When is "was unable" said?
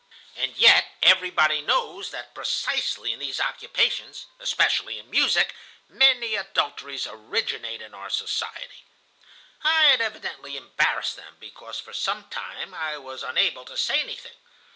12.97-13.63